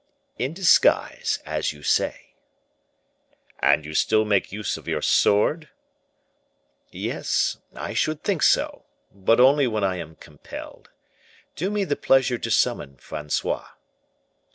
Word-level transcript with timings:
"In 0.39 0.53
disguise, 0.55 1.37
as 1.45 1.73
you 1.73 1.83
say." 1.83 2.33
"And 3.59 3.85
you 3.85 3.93
still 3.93 4.25
make 4.25 4.51
use 4.51 4.75
of 4.75 4.87
your 4.87 5.03
sword?" 5.03 5.69
"Yes, 6.89 7.57
I 7.75 7.93
should 7.93 8.23
think 8.23 8.41
so; 8.41 8.83
but 9.13 9.39
only 9.39 9.67
when 9.67 9.83
I 9.83 9.97
am 9.97 10.15
compelled. 10.15 10.89
Do 11.55 11.69
me 11.69 11.83
the 11.83 11.95
pleasure 11.95 12.39
to 12.39 12.49
summon 12.49 12.97
Francois." 12.97 13.67